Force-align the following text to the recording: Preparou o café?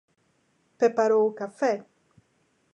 Preparou 0.79 1.23
o 1.27 1.35
café? 1.39 1.73